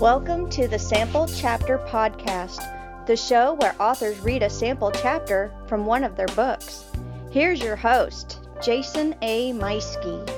[0.00, 5.86] Welcome to the Sample Chapter Podcast, the show where authors read a sample chapter from
[5.86, 6.84] one of their books.
[7.30, 9.52] Here's your host, Jason A.
[9.52, 10.28] Meiske.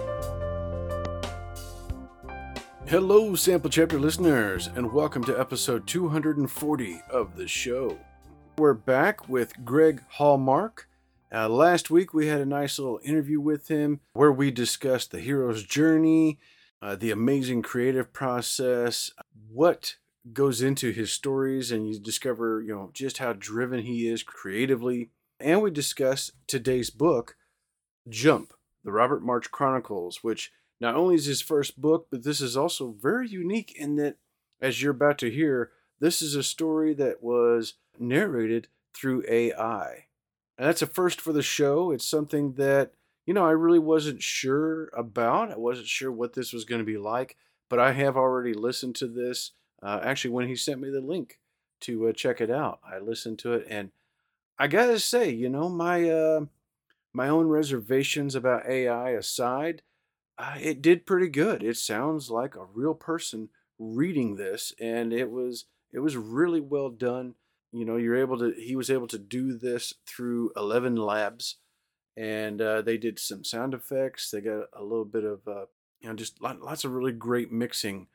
[2.86, 7.98] Hello, Sample Chapter listeners, and welcome to episode 240 of the show.
[8.58, 10.86] We're back with Greg Hallmark.
[11.34, 15.20] Uh, last week we had a nice little interview with him where we discussed the
[15.20, 16.38] hero's journey,
[16.82, 19.10] uh, the amazing creative process,
[19.56, 19.96] what
[20.34, 25.08] goes into his stories, and you discover, you know, just how driven he is creatively.
[25.40, 27.36] And we discuss today's book,
[28.06, 28.52] Jump,
[28.84, 32.94] the Robert March Chronicles, which not only is his first book, but this is also
[33.00, 34.16] very unique in that,
[34.60, 40.06] as you're about to hear, this is a story that was narrated through AI.
[40.58, 41.92] And that's a first for the show.
[41.92, 42.92] It's something that,
[43.24, 45.50] you know, I really wasn't sure about.
[45.50, 47.36] I wasn't sure what this was going to be like,
[47.68, 49.52] but I have already listened to this.
[49.82, 51.38] Uh, actually, when he sent me the link
[51.80, 53.90] to uh, check it out, I listened to it, and
[54.58, 56.46] I gotta say, you know, my uh,
[57.12, 59.82] my own reservations about AI aside,
[60.38, 61.62] uh, it did pretty good.
[61.62, 66.90] It sounds like a real person reading this, and it was it was really well
[66.90, 67.34] done
[67.76, 71.56] you know you're able to he was able to do this through 11 labs
[72.16, 75.66] and uh, they did some sound effects they got a little bit of uh,
[76.00, 78.06] you know just lots of really great mixing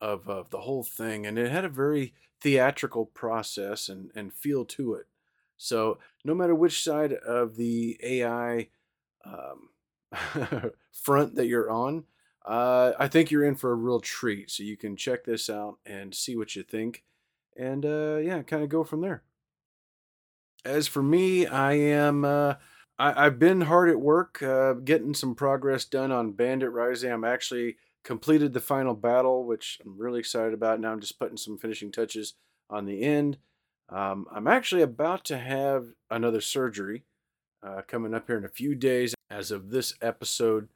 [0.00, 4.64] of, of the whole thing and it had a very theatrical process and, and feel
[4.64, 5.06] to it
[5.56, 8.68] so no matter which side of the ai
[9.24, 9.68] um,
[10.92, 12.04] front that you're on
[12.46, 15.78] uh, i think you're in for a real treat so you can check this out
[15.84, 17.04] and see what you think
[17.56, 19.22] and uh, yeah, kind of go from there.
[20.64, 22.54] As for me, I am uh,
[23.00, 27.10] I, have been hard at work, uh, getting some progress done on Bandit Rising.
[27.10, 30.80] I'm actually completed the final battle, which I'm really excited about.
[30.80, 32.34] Now I'm just putting some finishing touches
[32.68, 33.38] on the end.
[33.88, 37.04] Um, I'm actually about to have another surgery
[37.62, 40.68] uh, coming up here in a few days as of this episode.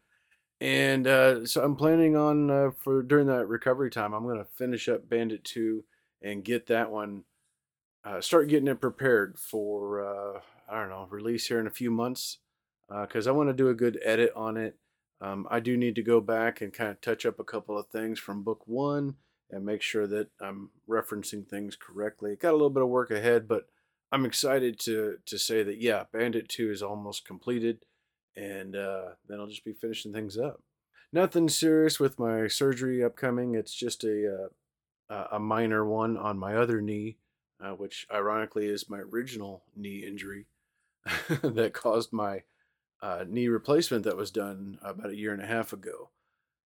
[0.63, 4.47] And uh, so I'm planning on uh, for during that recovery time, I'm going to
[4.57, 5.85] finish up Bandit 2
[6.23, 7.25] and get that one,
[8.03, 11.91] uh, start getting it prepared for, uh, I don't know, release here in a few
[11.91, 12.39] months.
[12.89, 14.77] Because uh, I want to do a good edit on it.
[15.21, 17.87] Um, I do need to go back and kind of touch up a couple of
[17.89, 19.15] things from book one
[19.51, 22.37] and make sure that I'm referencing things correctly.
[22.37, 23.69] Got a little bit of work ahead, but
[24.13, 27.85] I'm excited to to say that yeah, Bandit Two is almost completed,
[28.37, 30.63] and uh, then I'll just be finishing things up.
[31.13, 33.55] Nothing serious with my surgery upcoming.
[33.55, 34.49] It's just a
[35.09, 37.17] uh, a minor one on my other knee,
[37.61, 40.47] uh, which ironically is my original knee injury
[41.43, 42.43] that caused my
[43.03, 46.11] uh, knee replacement that was done about a year and a half ago.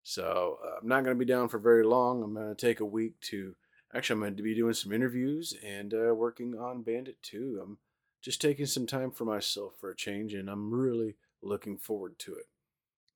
[0.05, 2.23] So uh, I'm not going to be down for very long.
[2.23, 3.55] I'm going to take a week to
[3.95, 7.61] actually, I'm going to be doing some interviews and uh, working on Bandit 2.
[7.63, 7.79] I'm
[8.23, 12.35] just taking some time for myself for a change, and I'm really looking forward to
[12.35, 12.47] it.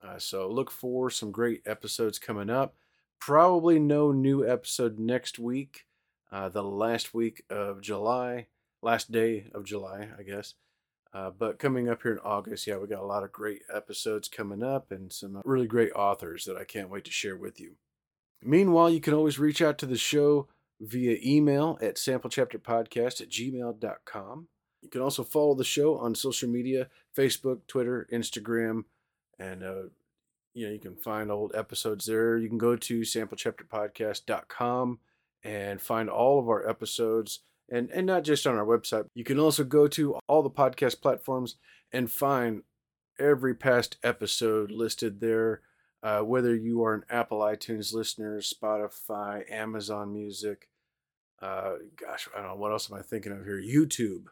[0.03, 2.75] Uh, so look for some great episodes coming up.
[3.21, 5.87] Probably no new episode next week,
[6.33, 8.49] uh, the last week of July,
[8.81, 10.55] last day of July, I guess.
[11.15, 14.29] Uh, but coming up here in August, yeah, we got a lot of great episodes
[14.29, 17.77] coming up and some really great authors that I can't wait to share with you.
[18.43, 20.49] Meanwhile, you can always reach out to the show
[20.81, 24.49] via email at samplechapterpodcast at gmail.com.
[24.81, 28.85] You can also follow the show on social media Facebook, Twitter, Instagram,
[29.39, 29.83] and uh,
[30.55, 32.37] you know, you can find old episodes there.
[32.37, 34.99] You can go to samplechapterpodcast.com
[35.45, 37.41] and find all of our episodes
[37.73, 39.07] and, and not just on our website.
[39.15, 41.57] You can also go to all the podcast platforms
[41.91, 42.63] and find
[43.19, 45.63] every past episode listed there.
[46.03, 50.69] Uh, whether you are an Apple iTunes listener, Spotify, Amazon Music,
[51.41, 53.61] uh, gosh, I don't know what else am I thinking of here.
[53.61, 54.25] YouTube.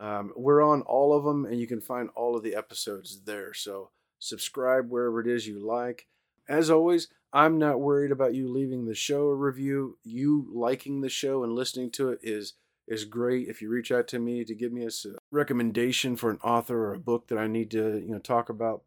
[0.00, 3.54] Um, we're on all of them, and you can find all of the episodes there.
[3.54, 6.08] So subscribe wherever it is you like.
[6.48, 9.98] As always, I'm not worried about you leaving the show a review.
[10.02, 12.54] You liking the show and listening to it is
[12.86, 13.48] is great.
[13.48, 14.90] If you reach out to me to give me a
[15.30, 18.82] recommendation for an author or a book that I need to, you know, talk about,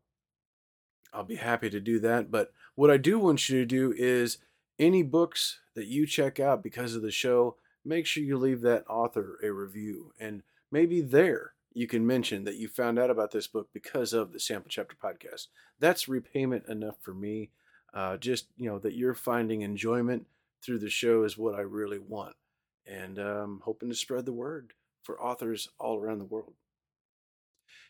[1.14, 2.30] I'll be happy to do that.
[2.30, 4.38] But what I do want you to do is
[4.78, 7.56] any books that you check out because of the show,
[7.86, 12.56] make sure you leave that author a review and maybe there you can mention that
[12.56, 15.48] you found out about this book because of the sample chapter podcast.
[15.80, 17.52] That's repayment enough for me.
[17.94, 20.26] Uh, just you know that you're finding enjoyment
[20.64, 22.36] through the show is what I really want,
[22.86, 24.74] and um, hoping to spread the word
[25.04, 26.54] for authors all around the world.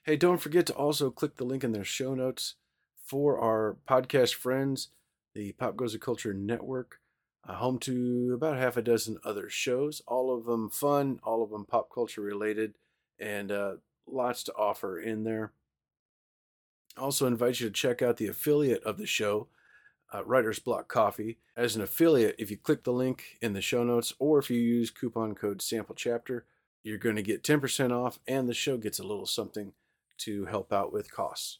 [0.03, 2.55] Hey, don't forget to also click the link in their show notes
[3.03, 4.89] for our podcast friends,
[5.33, 6.99] the Pop Goes the Culture Network.
[7.47, 11.49] uh, home to about half a dozen other shows, all of them fun, all of
[11.49, 12.73] them pop culture related,
[13.19, 13.75] and uh,
[14.07, 15.51] lots to offer in there.
[16.97, 19.47] Also invite you to check out the affiliate of the show,
[20.15, 21.37] uh, Writer's Block Coffee.
[21.55, 24.59] As an affiliate, if you click the link in the show notes or if you
[24.59, 26.45] use coupon code Sample Chapter,
[26.83, 29.73] you're going to get 10% off and the show gets a little something
[30.19, 31.59] to help out with costs.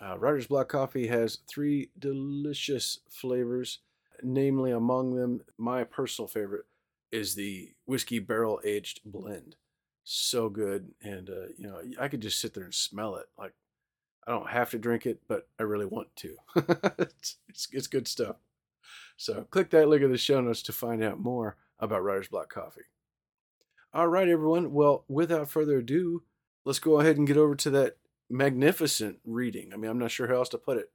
[0.00, 3.78] Uh, Writer's Block Coffee has three delicious flavors,
[4.22, 6.66] namely among them, my personal favorite
[7.10, 9.56] is the whiskey barrel aged blend.
[10.04, 13.26] So good, and uh, you know I could just sit there and smell it.
[13.36, 13.54] Like
[14.26, 16.36] I don't have to drink it, but I really want to.
[16.98, 18.36] it's, it's, it's good stuff.
[19.16, 22.52] So click that link in the show notes to find out more about Writer's Block
[22.52, 22.82] Coffee.
[23.94, 24.72] All right, everyone.
[24.72, 26.22] Well, without further ado,
[26.64, 27.96] let's go ahead and get over to that
[28.28, 29.70] magnificent reading.
[29.72, 30.90] I mean, I'm not sure how else to put it,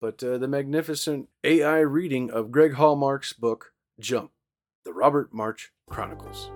[0.00, 4.30] but uh, the magnificent AI reading of Greg Hallmark's book, Jump,
[4.84, 6.50] The Robert March Chronicles.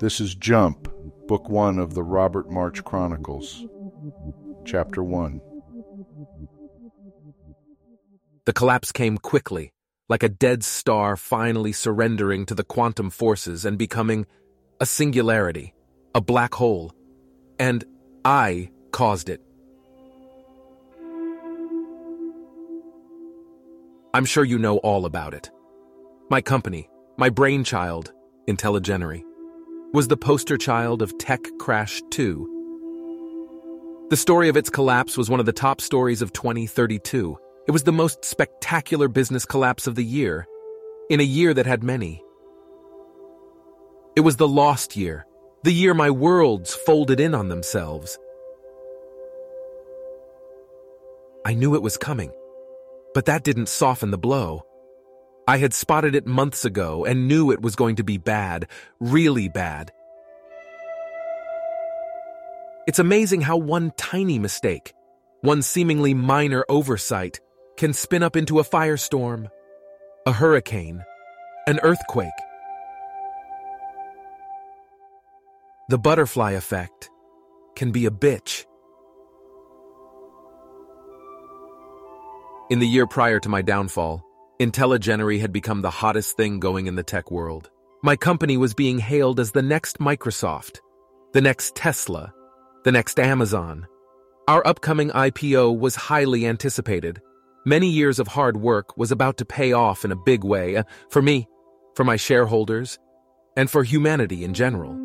[0.00, 0.92] This is Jump,
[1.28, 3.64] Book One of the Robert March Chronicles,
[4.64, 5.40] Chapter One.
[8.44, 9.72] The collapse came quickly,
[10.08, 14.26] like a dead star finally surrendering to the quantum forces and becoming
[14.80, 15.74] a singularity,
[16.12, 16.92] a black hole.
[17.60, 17.84] And
[18.24, 19.40] I caused it.
[24.12, 25.52] I'm sure you know all about it.
[26.30, 28.12] My company, my brainchild,
[28.48, 29.24] Intelligenery
[29.94, 34.08] was the poster child of Tech Crash 2.
[34.10, 37.38] The story of its collapse was one of the top stories of 2032.
[37.68, 40.48] It was the most spectacular business collapse of the year,
[41.10, 42.24] in a year that had many.
[44.16, 45.26] It was the lost year,
[45.62, 48.18] the year my worlds folded in on themselves.
[51.46, 52.32] I knew it was coming,
[53.14, 54.66] but that didn't soften the blow.
[55.46, 58.66] I had spotted it months ago and knew it was going to be bad,
[58.98, 59.92] really bad.
[62.86, 64.94] It's amazing how one tiny mistake,
[65.42, 67.40] one seemingly minor oversight,
[67.76, 69.48] can spin up into a firestorm,
[70.26, 71.04] a hurricane,
[71.66, 72.30] an earthquake.
[75.90, 77.10] The butterfly effect
[77.76, 78.64] can be a bitch.
[82.70, 84.24] In the year prior to my downfall,
[84.64, 87.68] Intelligenery had become the hottest thing going in the tech world.
[88.02, 90.78] My company was being hailed as the next Microsoft,
[91.34, 92.32] the next Tesla,
[92.82, 93.86] the next Amazon.
[94.48, 97.20] Our upcoming IPO was highly anticipated.
[97.66, 100.84] Many years of hard work was about to pay off in a big way uh,
[101.10, 101.46] for me,
[101.94, 102.98] for my shareholders,
[103.58, 104.98] and for humanity in general.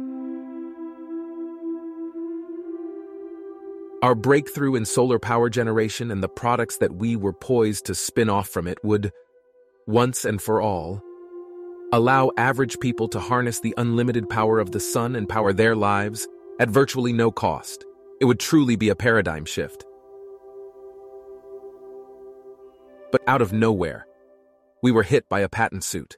[4.01, 8.29] Our breakthrough in solar power generation and the products that we were poised to spin
[8.29, 9.11] off from it would
[9.89, 11.01] once and for all,
[11.91, 16.27] allow average people to harness the unlimited power of the sun and power their lives
[16.59, 17.83] at virtually no cost.
[18.21, 19.83] It would truly be a paradigm shift.
[23.11, 24.05] But out of nowhere,
[24.83, 26.17] we were hit by a patent suit.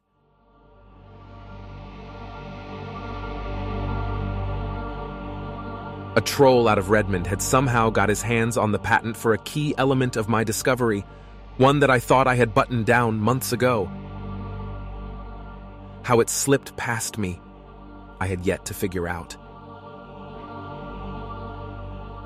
[6.18, 9.38] A troll out of Redmond had somehow got his hands on the patent for a
[9.38, 11.06] key element of my discovery
[11.62, 13.86] one that I thought I had buttoned down months ago.
[16.02, 17.40] How it slipped past me,
[18.20, 19.38] I had yet to figure out.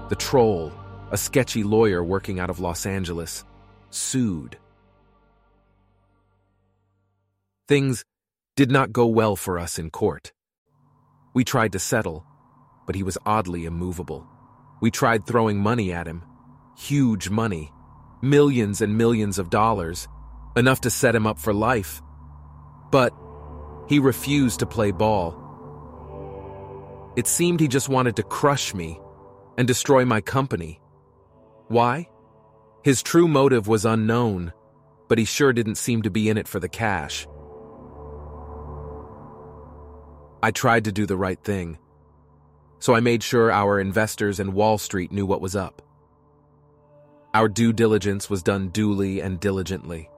[0.08, 0.72] The troll,
[1.12, 3.44] a sketchy lawyer working out of Los Angeles,
[3.89, 4.58] sued.
[7.68, 8.06] Things
[8.56, 10.32] did not go well for us in court.
[11.34, 12.25] We tried to settle,
[12.86, 14.25] but he was oddly immovable.
[14.80, 16.24] We tried throwing money at him,
[16.77, 17.74] huge money,
[18.29, 20.08] millions and millions of dollars,
[20.55, 22.01] enough to set him up for life.
[22.91, 23.13] But
[23.88, 25.41] he refused to play ball.
[27.15, 29.00] It seemed he just wanted to crush me
[29.58, 30.82] and destroy my company.
[31.67, 32.10] Why?
[32.84, 34.53] His true motive was unknown,
[35.08, 37.27] but he sure didn't seem to be in it for the cash.
[40.44, 41.79] I tried to do the right thing,
[42.79, 45.82] so I made sure our investors and Wall Street knew what was up.
[47.36, 50.10] Our due diligence was done duly and diligently.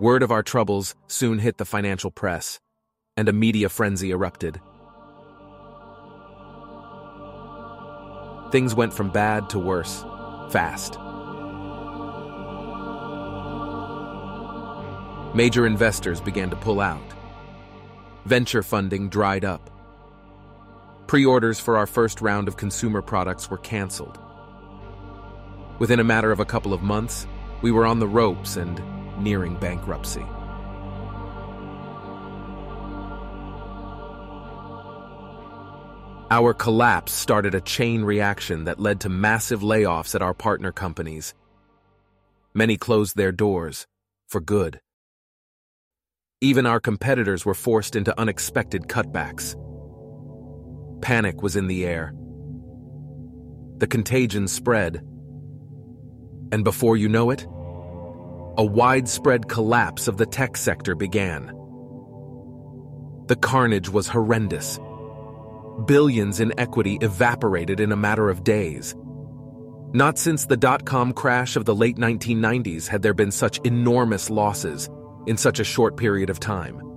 [0.00, 2.58] Word of our troubles soon hit the financial press,
[3.18, 4.58] and a media frenzy erupted.
[8.50, 10.02] Things went from bad to worse,
[10.48, 10.96] fast.
[15.36, 17.12] Major investors began to pull out.
[18.24, 19.71] Venture funding dried up.
[21.06, 24.18] Pre orders for our first round of consumer products were canceled.
[25.78, 27.26] Within a matter of a couple of months,
[27.60, 28.80] we were on the ropes and
[29.22, 30.24] nearing bankruptcy.
[36.30, 41.34] Our collapse started a chain reaction that led to massive layoffs at our partner companies.
[42.54, 43.86] Many closed their doors,
[44.28, 44.80] for good.
[46.40, 49.54] Even our competitors were forced into unexpected cutbacks.
[51.02, 52.14] Panic was in the air.
[53.78, 55.04] The contagion spread.
[56.52, 57.44] And before you know it,
[58.56, 61.46] a widespread collapse of the tech sector began.
[63.26, 64.78] The carnage was horrendous.
[65.86, 68.94] Billions in equity evaporated in a matter of days.
[69.94, 74.30] Not since the dot com crash of the late 1990s had there been such enormous
[74.30, 74.88] losses
[75.26, 76.91] in such a short period of time.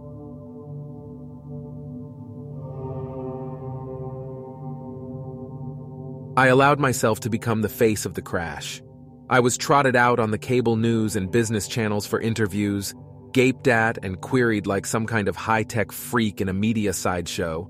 [6.37, 8.81] I allowed myself to become the face of the crash.
[9.29, 12.93] I was trotted out on the cable news and business channels for interviews,
[13.31, 17.69] gaped at and queried like some kind of high tech freak in a media sideshow,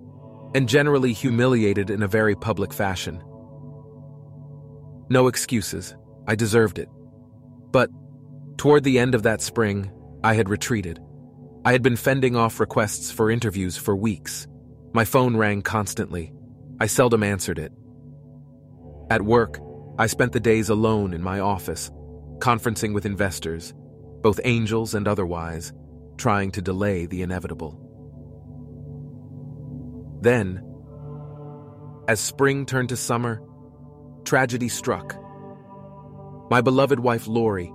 [0.55, 3.24] and generally humiliated in a very public fashion.
[5.10, 5.95] No excuses,
[6.27, 6.89] I deserved it.
[7.72, 7.91] But
[8.57, 9.91] toward the end of that spring,
[10.24, 11.00] I had retreated.
[11.65, 14.48] I had been fending off requests for interviews for weeks.
[14.91, 16.34] My phone rang constantly.
[16.79, 17.72] I seldom answered it.
[19.10, 19.60] At work,
[20.00, 21.92] I spent the days alone in my office,
[22.40, 23.74] conferencing with investors,
[24.22, 25.72] both angels and otherwise,
[26.18, 27.80] trying to delay the inevitable.
[30.22, 30.64] Then,
[32.08, 33.42] as spring turned to summer,
[34.24, 35.16] tragedy struck.
[36.50, 37.72] My beloved wife Lori,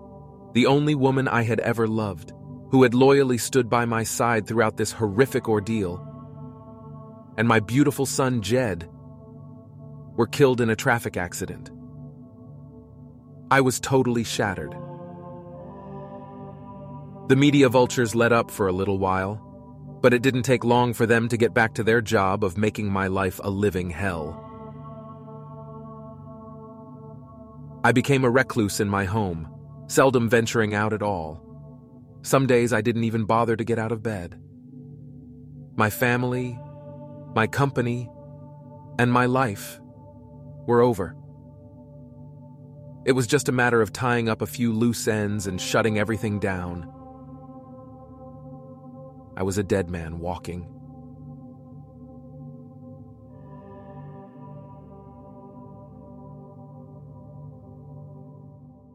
[0.52, 2.32] the only woman I had ever loved,
[2.70, 6.04] who had loyally stood by my side throughout this horrific ordeal,
[7.36, 8.88] and my beautiful son Jed
[10.16, 11.70] were killed in a traffic accident.
[13.50, 14.74] I was totally shattered.
[17.28, 19.40] The media vultures let up for a little while,
[20.02, 22.90] but it didn't take long for them to get back to their job of making
[22.90, 24.46] my life a living hell.
[27.82, 29.48] I became a recluse in my home,
[29.86, 31.40] seldom venturing out at all.
[32.22, 34.38] Some days I didn't even bother to get out of bed.
[35.76, 36.58] My family,
[37.34, 38.10] my company,
[38.98, 39.79] and my life
[40.66, 41.16] were over.
[43.04, 46.38] It was just a matter of tying up a few loose ends and shutting everything
[46.38, 46.90] down.
[49.36, 50.68] I was a dead man walking.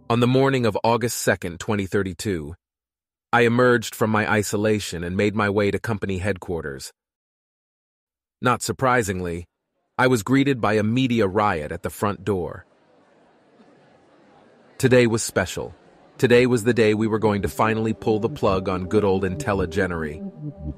[0.07, 2.53] On the morning of August 2nd, 2032,
[3.33, 6.93] I emerged from my isolation and made my way to company headquarters.
[8.39, 9.45] Not surprisingly,
[9.97, 12.65] I was greeted by a media riot at the front door.
[14.77, 15.73] Today was special.
[16.17, 19.23] Today was the day we were going to finally pull the plug on good old
[19.23, 20.19] IntelliGenery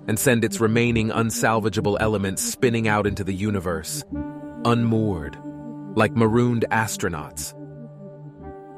[0.08, 4.04] and send its remaining unsalvageable elements spinning out into the universe,
[4.66, 5.36] unmoored,
[5.96, 7.56] like marooned astronauts.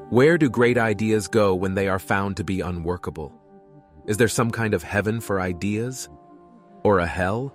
[0.10, 3.34] Where do great ideas go when they are found to be unworkable?
[4.08, 6.08] Is there some kind of heaven for ideas?
[6.86, 7.54] Or a hell?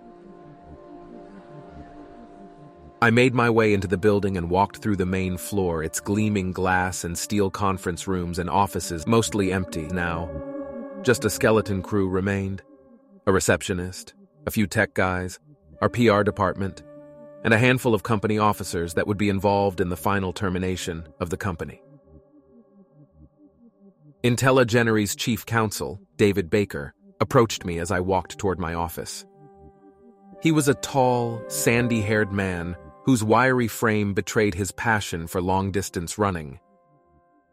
[3.03, 6.53] I made my way into the building and walked through the main floor, its gleaming
[6.53, 10.31] glass and steel conference rooms and offices mostly empty now.
[11.03, 12.63] Just a skeleton crew remained
[13.27, 14.15] a receptionist,
[14.47, 15.39] a few tech guys,
[15.83, 16.83] our PR department,
[17.43, 21.31] and a handful of company officers that would be involved in the final termination of
[21.31, 21.83] the company.
[24.23, 29.27] IntelliGenery's chief counsel, David Baker, approached me as I walked toward my office.
[30.41, 35.71] He was a tall, sandy haired man whose wiry frame betrayed his passion for long
[35.71, 36.59] distance running.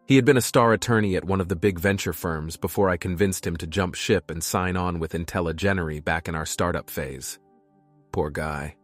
[0.08, 2.98] He had been a star attorney at one of the big venture firms before I
[2.98, 7.40] convinced him to jump ship and sign on with IntelliGenery back in our startup phase.
[8.12, 8.76] Poor guy.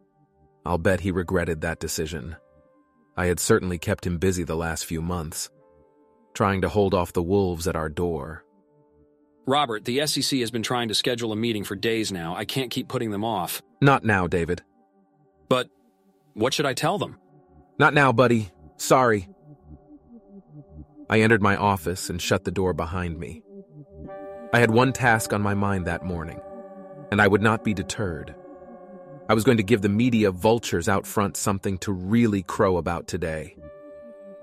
[0.66, 2.36] I'll bet he regretted that decision.
[3.16, 5.50] I had certainly kept him busy the last few months,
[6.34, 8.44] trying to hold off the wolves at our door.
[9.48, 12.36] Robert, the SEC has been trying to schedule a meeting for days now.
[12.36, 13.62] I can't keep putting them off.
[13.82, 14.62] Not now, David.
[15.50, 15.70] But
[16.38, 17.18] what should I tell them?
[17.80, 18.52] Not now, buddy.
[18.78, 19.28] Sorry.
[21.10, 23.42] I entered my office and shut the door behind me.
[24.54, 26.40] I had one task on my mind that morning,
[27.12, 28.36] and I would not be deterred.
[29.28, 33.08] I was going to give the media vultures out front something to really crow about
[33.08, 33.58] today.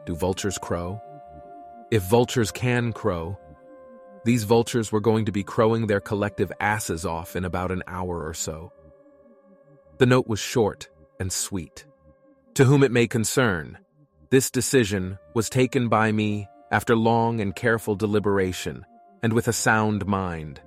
[0.04, 1.00] Do vultures crow?
[1.92, 3.38] If vultures can crow,
[4.24, 8.26] these vultures were going to be crowing their collective asses off in about an hour
[8.26, 8.72] or so.
[9.98, 10.88] The note was short
[11.20, 11.84] and sweet.
[12.54, 13.78] To whom it may concern,
[14.30, 18.84] this decision was taken by me after long and careful deliberation
[19.22, 20.60] and with a sound mind.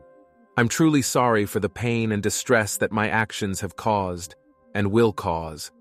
[0.57, 4.35] I'm truly sorry for the pain and distress that my actions have caused
[4.73, 5.71] and will cause.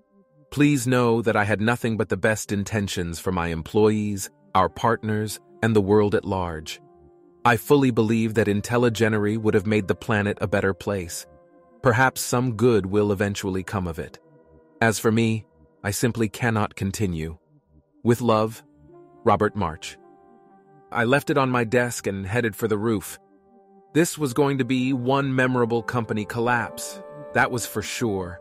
[0.51, 5.39] Please know that I had nothing but the best intentions for my employees, our partners,
[5.63, 6.79] and the world at large.
[7.43, 11.25] I fully believe that IntelliGenery would have made the planet a better place.
[11.81, 14.19] Perhaps some good will eventually come of it.
[14.79, 15.43] As for me,
[15.83, 17.39] I simply cannot continue.
[18.03, 18.63] With love,
[19.23, 19.97] Robert March.
[20.91, 23.17] I left it on my desk and headed for the roof.
[23.93, 27.01] This was going to be one memorable company collapse,
[27.33, 28.39] that was for sure.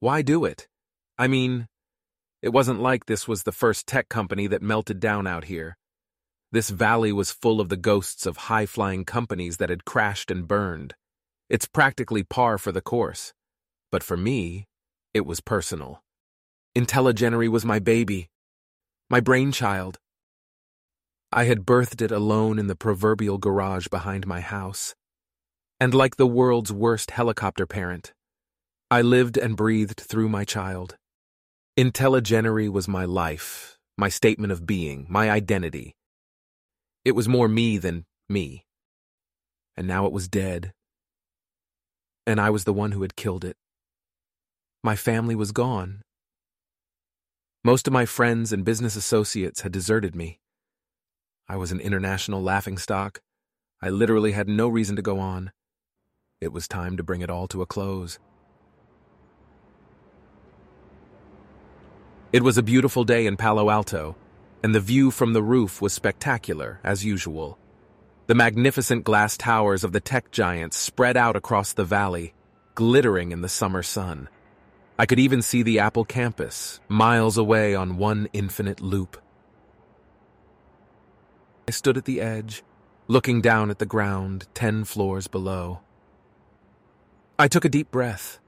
[0.00, 0.66] Why do it?
[1.18, 1.68] I mean,
[2.40, 5.76] it wasn't like this was the first tech company that melted down out here.
[6.50, 10.48] This valley was full of the ghosts of high flying companies that had crashed and
[10.48, 10.94] burned.
[11.48, 13.32] It's practically par for the course.
[13.92, 14.66] But for me,
[15.14, 16.02] it was personal.
[16.76, 18.28] IntelliGenery was my baby,
[19.08, 19.98] my brainchild.
[21.32, 24.94] I had birthed it alone in the proverbial garage behind my house.
[25.78, 28.12] And like the world's worst helicopter parent,
[28.90, 30.96] I lived and breathed through my child.
[31.78, 35.94] IntelliGenery was my life, my statement of being, my identity.
[37.04, 38.64] It was more me than me.
[39.76, 40.72] And now it was dead.
[42.26, 43.56] And I was the one who had killed it.
[44.82, 46.02] My family was gone.
[47.64, 50.40] Most of my friends and business associates had deserted me.
[51.48, 53.20] I was an international laughingstock.
[53.80, 55.52] I literally had no reason to go on.
[56.40, 58.18] It was time to bring it all to a close.
[62.32, 64.16] It was a beautiful day in Palo Alto,
[64.62, 67.58] and the view from the roof was spectacular, as usual.
[68.26, 72.34] The magnificent glass towers of the tech giants spread out across the valley,
[72.74, 74.28] glittering in the summer sun.
[74.98, 79.16] I could even see the Apple campus, miles away on one infinite loop.
[81.68, 82.64] I stood at the edge,
[83.06, 85.80] looking down at the ground ten floors below.
[87.38, 88.40] I took a deep breath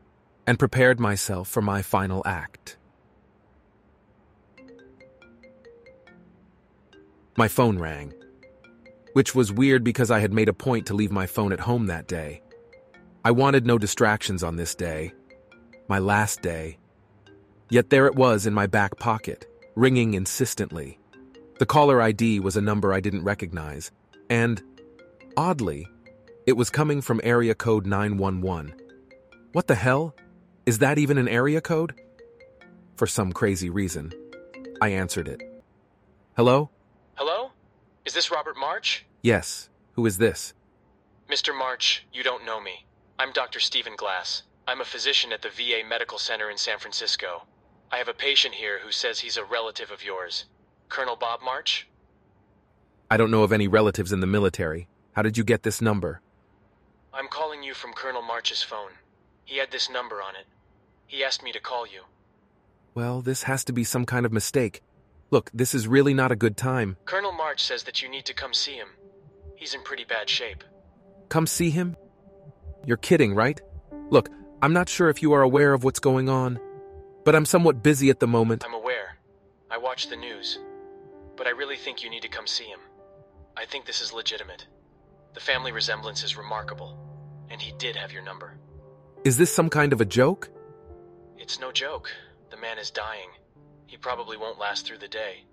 [0.45, 2.79] and prepared myself for my final act.
[7.37, 8.15] My phone rang,
[9.13, 11.87] which was weird because I had made a point to leave my phone at home
[11.87, 12.43] that day.
[13.25, 15.13] I wanted no distractions on this day,
[15.89, 16.79] my last day.
[17.71, 20.99] Yet there it was in my back pocket, ringing insistently.
[21.59, 23.91] The caller ID was a number I didn't recognize,
[24.31, 24.63] and,
[25.37, 25.89] oddly,
[26.47, 28.75] it was coming from area code 911.
[29.53, 30.15] What the hell?
[30.67, 32.01] Is that even an area code?
[32.97, 34.13] For some crazy reason,
[34.81, 35.43] I answered it.
[36.37, 36.71] Hello?
[37.17, 37.51] Hello?
[38.09, 39.05] Is this Robert March?
[39.21, 39.69] Yes.
[39.93, 40.55] Who is this?
[41.31, 41.55] Mr.
[41.55, 42.87] March, you don't know me.
[43.19, 43.61] I'm Dr.
[43.61, 44.45] Stephen Glass.
[44.67, 47.43] I'm a physician at the VA Medical Center in San Francisco.
[47.93, 50.47] I have a patient here who says he's a relative of yours.
[50.89, 51.87] Colonel Bob March?
[53.11, 54.89] I don't know of any relatives in the military.
[55.13, 56.23] How did you get this number?
[57.13, 58.93] I'm calling you from Colonel March's phone.
[59.45, 60.47] He had this number on it.
[61.07, 62.05] He asked me to call you.
[62.95, 64.81] Well, this has to be some kind of mistake.
[65.31, 66.97] Look, this is really not a good time.
[67.05, 68.89] Colonel March says that you need to come see him.
[69.57, 70.65] He's in pretty bad shape.
[71.29, 71.97] Come see him?
[72.87, 73.61] You're kidding, right?
[74.09, 74.31] Look,
[74.63, 76.59] I'm not sure if you are aware of what's going on,
[77.25, 78.65] but I'm somewhat busy at the moment.
[78.65, 79.19] I'm aware.
[79.71, 80.59] I watch the news.
[81.37, 82.81] But I really think you need to come see him.
[83.57, 84.67] I think this is legitimate.
[85.35, 86.99] The family resemblance is remarkable,
[87.51, 88.55] and he did have your number.
[89.25, 90.49] Is this some kind of a joke?
[91.37, 92.11] It's no joke.
[92.51, 93.29] The man is dying.
[93.89, 95.45] He probably won't last through the day.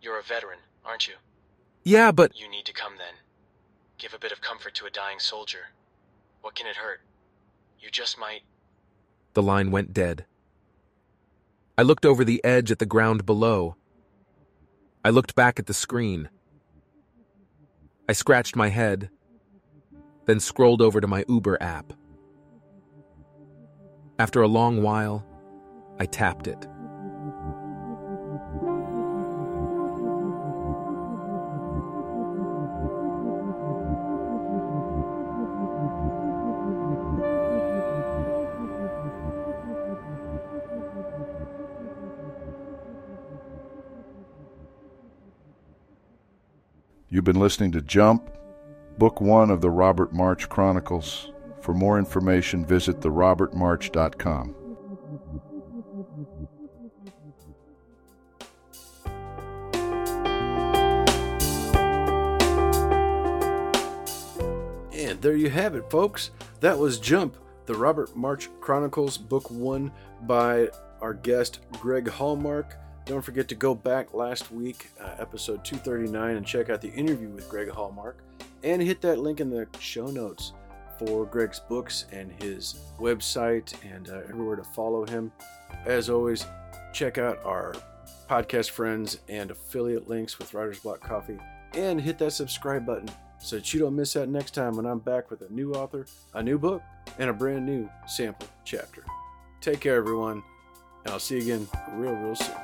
[0.00, 1.14] You're a veteran, aren't you?
[1.82, 2.32] Yeah, but.
[2.38, 3.14] You need to come then.
[3.98, 5.72] Give a bit of comfort to a dying soldier.
[6.40, 7.00] What can it hurt?
[7.80, 8.42] You just might.
[9.34, 10.24] The line went dead.
[11.76, 13.74] I looked over the edge at the ground below.
[15.04, 16.28] I looked back at the screen.
[18.08, 19.10] I scratched my head,
[20.26, 21.92] then scrolled over to my Uber app.
[24.18, 25.26] After a long while,
[25.98, 26.68] I tapped it.
[47.20, 48.30] You've been listening to Jump,
[48.96, 51.32] Book One of the Robert March Chronicles.
[51.60, 54.54] For more information, visit therobertmarch.com.
[64.94, 66.30] And there you have it, folks.
[66.60, 70.70] That was Jump, The Robert March Chronicles, Book 1 by
[71.02, 72.76] our guest Greg Hallmark.
[73.06, 77.28] Don't forget to go back last week, uh, episode 239, and check out the interview
[77.28, 78.18] with Greg Hallmark.
[78.62, 80.52] And hit that link in the show notes
[80.98, 85.32] for Greg's books and his website and uh, everywhere to follow him.
[85.86, 86.46] As always,
[86.92, 87.74] check out our
[88.28, 91.38] podcast friends and affiliate links with Writer's Block Coffee
[91.74, 93.08] and hit that subscribe button
[93.38, 96.06] so that you don't miss out next time when I'm back with a new author,
[96.34, 96.82] a new book,
[97.18, 99.04] and a brand new sample chapter.
[99.60, 100.42] Take care, everyone,
[101.04, 102.56] and I'll see you again real, real soon.